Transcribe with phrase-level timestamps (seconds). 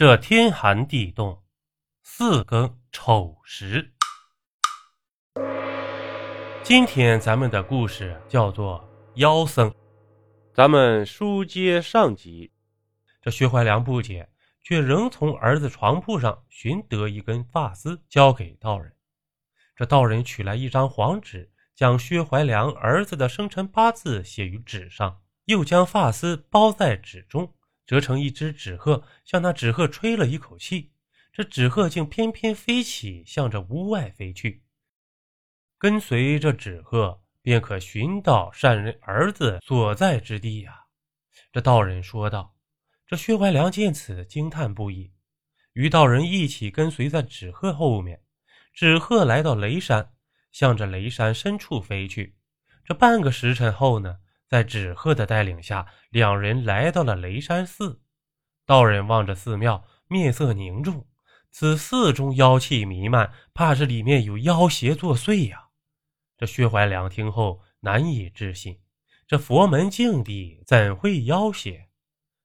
[0.00, 1.42] 这天寒地冻，
[2.02, 3.92] 四更丑时。
[6.62, 8.82] 今天咱们的故事叫做
[9.16, 9.70] 妖僧。
[10.54, 12.50] 咱们书接上集，
[13.20, 14.26] 这薛怀良不解，
[14.62, 18.90] 却仍从儿子床铺上寻得一根发丝，交给道人。
[19.76, 27.52] 这道人取来一张黄纸，将薛怀良儿子的生辰八字写于纸上，又将发丝包在纸中。
[27.90, 30.92] 折成一只纸鹤，向那纸鹤吹了一口气，
[31.32, 34.62] 这纸鹤竟翩翩飞起，向着屋外飞去。
[35.76, 40.84] 跟随着纸鹤，便可寻到善人儿子所在之地呀。
[41.50, 42.54] 这道人说道。
[43.08, 45.10] 这薛怀良见此，惊叹不已，
[45.72, 48.22] 与道人一起跟随在纸鹤后面。
[48.72, 50.12] 纸鹤来到雷山，
[50.52, 52.36] 向着雷山深处飞去。
[52.84, 54.18] 这半个时辰后呢？
[54.50, 58.02] 在纸鹤的带领下，两人来到了雷山寺。
[58.66, 61.06] 道人望着寺庙，面色凝重。
[61.52, 65.68] 此寺中妖气弥漫，怕是里面有妖邪作祟呀！
[66.36, 68.80] 这薛怀良听后难以置信：
[69.28, 71.88] 这佛门净地怎会妖邪？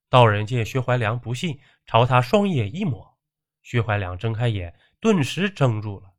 [0.08, 3.18] 道人见薛怀良不信，朝他双眼一抹。
[3.64, 6.12] 薛怀良睁开眼，顿时怔住了。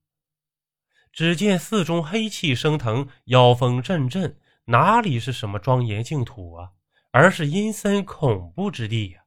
[1.12, 4.40] 只见寺中黑气升腾，妖风阵阵。
[4.68, 6.72] 哪里是什么庄严净土啊，
[7.12, 9.22] 而是阴森恐怖之地呀！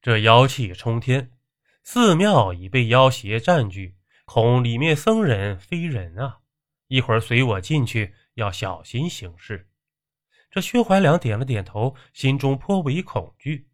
[0.00, 1.32] 这妖气冲天，
[1.82, 6.38] 寺庙已被妖邪占据，恐里面僧人非人啊！
[6.86, 9.68] 一会儿随我进去，要小心行事。
[10.52, 13.66] 这薛怀良点了点头，心中颇为恐惧，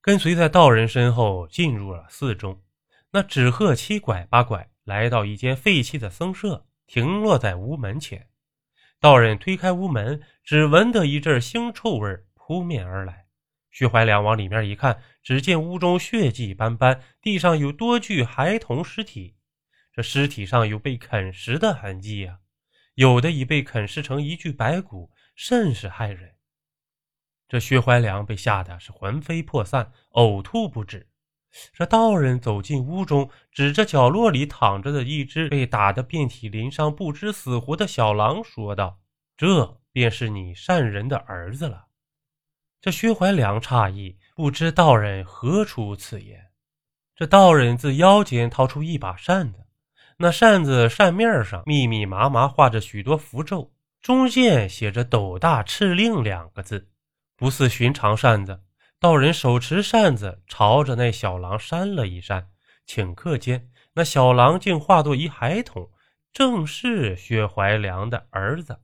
[0.00, 2.62] 跟随在道人身后进入了寺中。
[3.10, 8.29] 那纸鹤七拐八拐，来到一间废弃的僧舍，停落在屋门前。
[9.00, 13.28] 道人推开屋门，只闻得一阵腥臭味扑面而来。
[13.70, 19.36] 薛怀良往里面一看，只见屋中血迹斑斑，地上有多具孩童尸体。
[19.90, 22.40] 这尸体上有被啃食的痕迹呀，
[22.94, 26.34] 有的已被啃食成一具白骨，甚是骇人。
[27.48, 31.09] 这薛怀良被吓得是魂飞魄散，呕吐不止。
[31.72, 38.98] 这道人走进屋中，指着角落里躺着的一只被打得遍体鳞伤、不知死活的小狼，说道
[39.36, 41.86] ：“这便是你善人的儿子了。”
[42.80, 46.46] 这薛怀良诧异，不知道人何出此言。
[47.14, 49.66] 这道人自腰间掏出一把扇子，
[50.16, 56.88] 那扇子扇面上密密麻麻画着许多符咒，中间写着“斗大敕令”两个字，
[57.36, 58.62] 不似寻常扇子。
[59.00, 62.50] 道人手持扇子，朝着那小狼扇了一扇，
[62.86, 65.90] 顷刻间，那小狼竟化作一孩童，
[66.34, 68.78] 正是薛怀良的儿子。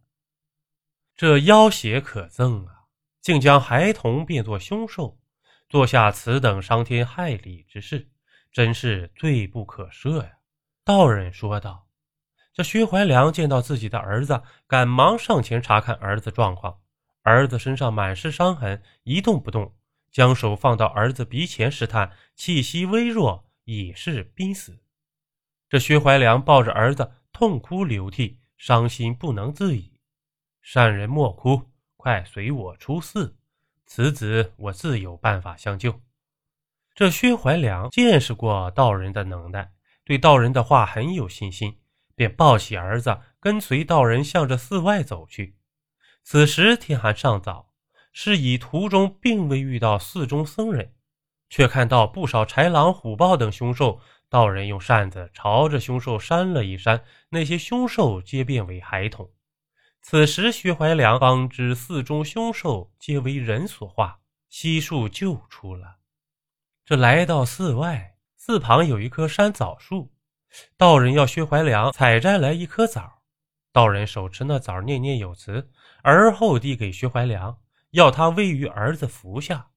[1.15, 2.85] 这妖邪可憎啊，
[3.21, 5.19] 竟将孩童变作凶兽，
[5.69, 8.09] 做下此等伤天害理之事，
[8.51, 10.31] 真是罪不可赦呀！
[10.83, 11.89] 道人说道。
[12.55, 16.79] 这薛怀良见到自己的儿子，赶忙上前查看儿子状况。
[17.21, 19.75] 儿子身上满是伤痕，一动不动。
[20.17, 24.79] 将手放到儿子鼻前试探，气息微弱，已是濒死。
[25.69, 30.01] 这薛怀良抱着儿子痛哭流涕，伤心不能自已。
[30.63, 33.37] 善人莫哭，快随我出寺，
[33.85, 36.01] 此子我自有办法相救。
[36.95, 39.71] 这薛怀良见识过道人的能耐，
[40.03, 41.79] 对道人的话很有信心，
[42.15, 45.59] 便抱起儿子，跟随道人向着寺外走去。
[46.23, 47.75] 此时天还尚早。
[48.19, 50.95] 是以途中并未遇到寺中僧人，
[51.51, 54.01] 却看到不少豺狼虎豹等凶兽。
[54.31, 59.31] 道人用扇子朝着凶兽扇了一扇，那些凶兽皆变为孩童。
[60.01, 65.97] 此时薛怀良方知寺中凶兽皆为人所化，悉数救出了。
[66.87, 70.11] 这来到寺外，寺旁有一棵山枣树，
[70.79, 73.21] 道人要薛怀良采摘来一颗枣。
[73.75, 75.71] 道人手持那枣，念念有词，
[76.03, 77.59] 而后递给薛怀良。
[77.97, 79.71] 要他喂于儿子服下，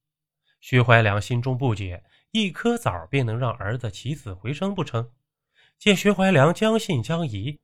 [0.59, 5.09] 薛怀良心中不解：一颗枣便能让儿子起死回生不成？
[5.77, 7.57] 见薛怀良将信将疑，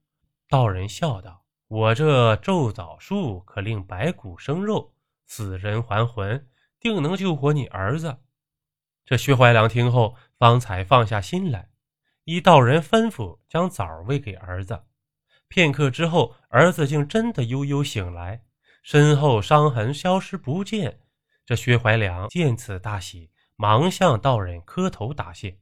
[0.47, 4.94] 道人笑道：“我这咒枣术可令白骨生肉，
[5.25, 6.47] 死人还魂，
[6.80, 8.19] 定能救活你儿子。”
[9.03, 11.68] 这薛怀良听后，方才放下心来，
[12.24, 14.83] 依道人吩咐，将枣喂给儿子。
[15.50, 18.44] 片刻之后，儿子竟真的悠悠醒来。
[18.85, 20.99] 身后伤痕消失不见，
[21.43, 25.57] 这薛怀良见此大喜，忙向道人磕头答谢。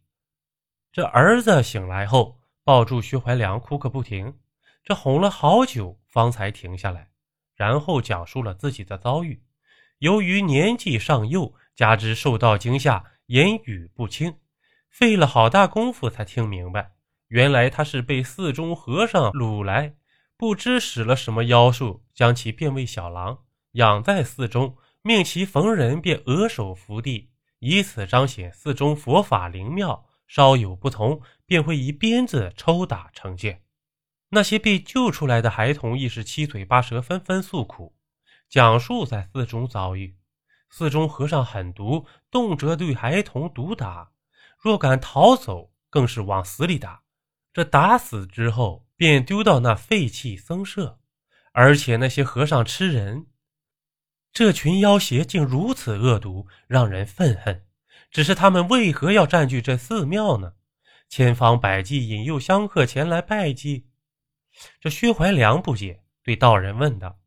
[0.92, 4.38] 这儿子醒来后，抱住薛怀良哭个不停，
[4.84, 7.12] 这哄了好久，方才停下来，
[7.56, 9.42] 然后讲述了自己的遭遇。
[10.00, 14.36] 由于年纪尚幼，加之受到惊吓，言语不清，
[14.90, 16.92] 费了好大功夫才听明白，
[17.30, 19.96] 原来他是被寺中和尚掳来，
[20.36, 23.40] 不知使了什么妖术，将其变为小狼，
[23.72, 33.64] 养在寺中，命其逢人便额首伏地，以此彰显寺中佛法灵妙，稍有不同便会以鞭子抽打惩戒。
[34.30, 37.96] 那些被救出来的孩童亦是七嘴八舌，纷纷诉苦，
[38.50, 40.18] 讲述在寺中遭遇。
[40.70, 44.12] 寺中和尚狠毒，动辄对孩童毒打。
[44.58, 47.04] 若敢逃走，更是往死里打。
[47.54, 51.00] 这打死之后，便丢到那废弃僧舍。
[51.54, 53.28] 而且那些和尚吃人，
[54.34, 57.66] 这群妖邪竟如此恶毒，让人愤恨。
[58.12, 60.56] 只是他们为何要占据这寺庙呢？
[61.08, 63.88] 千方百计引诱香客前来拜祭。
[64.82, 67.20] 这薛怀良不解，对道人问道：“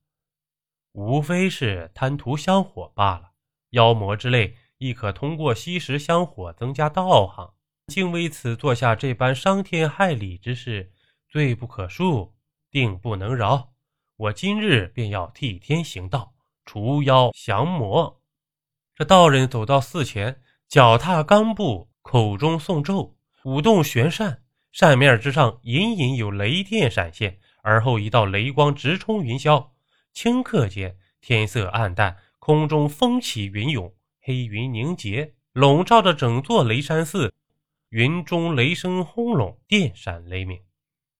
[0.92, 3.30] 无非是贪图香火罢了，
[3.70, 7.54] 妖魔之类。”亦可通过吸食香火增加道行，
[7.86, 10.92] 竟为此做下这般伤天害理之事，
[11.30, 12.32] 罪不可恕，
[12.70, 13.72] 定不能饶。
[14.18, 16.32] 我今日便要替天行道，
[16.64, 18.22] 除妖降魔。
[18.94, 23.14] 这道人走到寺前，脚踏钢步，口中诵咒，
[23.44, 24.42] 舞动玄扇，
[24.72, 29.68] 扇面之上隐隐有雷电闪现，而后一道雷光直冲云霄。
[30.14, 33.92] 顷刻间，天色暗淡，空中风起云涌。
[34.22, 37.34] 黑云凝结，笼罩着整座雷山寺。
[37.90, 40.58] 云中雷声轰隆，电闪雷鸣。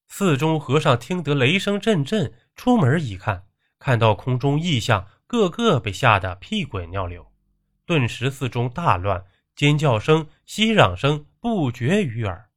[0.09, 3.47] 寺中和尚听得雷声阵阵，出门一看，
[3.79, 7.31] 看到空中异象，个个被吓得屁滚尿流。
[7.85, 9.25] 顿时寺中大乱，
[9.55, 12.51] 尖叫声、熙攘声不绝于耳。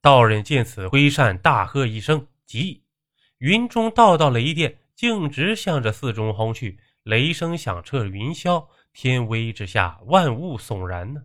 [0.00, 2.84] 道人见此，挥扇大喝一声：“急！”
[3.38, 8.68] 云中道道雷电径直向着寺中轰去，雷声响彻云霄。
[8.92, 11.24] 天威之下，万物悚然呢。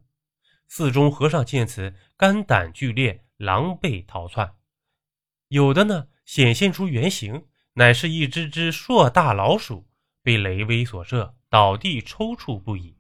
[0.68, 4.56] 寺中和尚见此，肝胆俱裂，狼狈逃窜。
[5.50, 7.46] 有的呢，显现出原形，
[7.82, 9.88] 乃是一只只硕大老鼠，
[10.22, 12.94] 被雷威所射，倒地抽搐不已；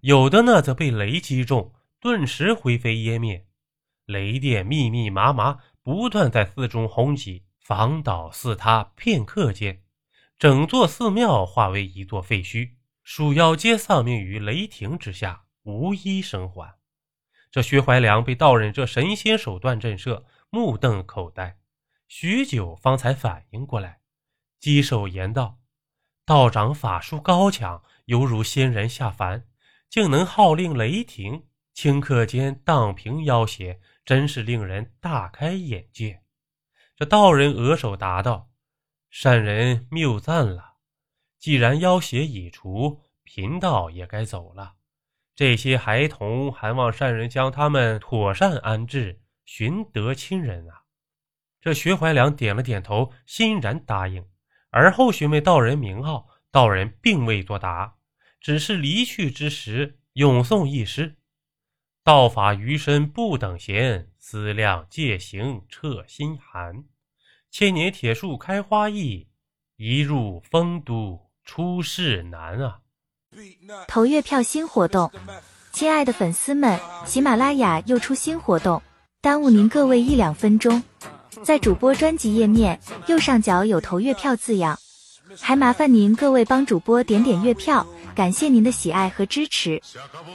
[0.00, 3.46] 有的呢，则被雷击中，顿时灰飞烟灭。
[4.06, 9.82] 雷电密密麻麻，不断在寺中轰击，房倒寺塌，片刻间，
[10.38, 12.70] 整座寺庙化为一座废墟。
[13.02, 16.78] 鼠妖皆丧命于雷霆之下，无一生还。
[17.50, 21.58] 这薛怀良被道人这神仙手段震慑，目瞪口呆，
[22.08, 23.98] 许久方才反应过来，
[24.60, 25.58] 稽首言道
[26.24, 29.46] ：“道长法术高强，犹如仙人下凡，
[29.90, 36.22] 竟能号令雷霆，顷刻间荡平妖邪，真是令人大开眼界。”
[36.96, 38.50] 这道人额首答道
[39.10, 40.74] ：“善人谬赞了。”
[41.38, 44.76] 既然妖邪已除，贫道也该走了。
[45.34, 50.84] 这些孩童还望善人将他们妥善安置，寻得亲人啊！
[51.60, 54.26] 这薛怀良点了点头，欣然答应。
[54.74, 57.94] 而后询问道人名号，道人并未作答，
[58.40, 61.14] 只是离去之时咏诵一诗
[62.02, 66.82] ：“道法余生不等闲，思量戒行彻心寒。
[67.52, 69.28] 千年铁树开花易，
[69.76, 72.78] 一入丰都。”出世难啊！
[73.86, 75.12] 投月票新活动，
[75.72, 78.82] 亲爱的粉丝们，喜马拉雅又出新活动，
[79.20, 80.82] 耽误您各位一两分钟。
[81.42, 84.78] 在主播专辑页面右上角有投月票字样，
[85.40, 89.80] 还麻烦您各位帮主播点点月票，感谢您的喜爱和支持。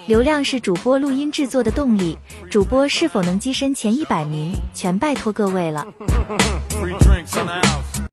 [0.07, 2.17] 流量是主播录音制作的动力，
[2.49, 5.85] 主播是否能跻身前一百名，全拜托各位了。